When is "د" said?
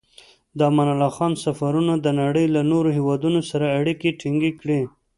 0.57-0.59, 1.99-2.07